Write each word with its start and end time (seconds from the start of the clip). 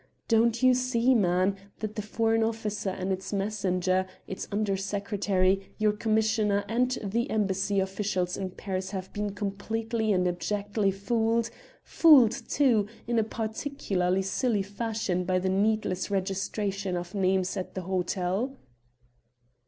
Don't 0.27 0.63
you 0.63 0.73
see, 0.73 1.13
man, 1.13 1.55
that 1.77 1.93
the 1.93 2.01
Foreign 2.01 2.41
Office 2.41 2.87
and 2.87 3.11
its 3.13 3.31
messenger, 3.31 4.07
its 4.25 4.47
Under 4.51 4.75
Secretary, 4.75 5.75
your 5.77 5.91
Commissioner, 5.91 6.65
and 6.67 6.97
the 7.03 7.29
Embassy 7.29 7.79
officials 7.79 8.35
in 8.35 8.49
Paris 8.49 8.89
have 8.89 9.13
been 9.13 9.35
completely 9.35 10.11
and 10.11 10.27
abjectly 10.27 10.89
fooled 10.89 11.51
fooled, 11.83 12.31
too, 12.31 12.87
in 13.05 13.19
a 13.19 13.23
particularly 13.23 14.23
silly 14.23 14.63
fashion 14.63 15.23
by 15.23 15.37
the 15.37 15.49
needless 15.49 16.09
registration 16.09 16.97
of 16.97 17.13
names 17.13 17.55
at 17.55 17.75
the 17.75 17.81
hotel?" 17.81 18.57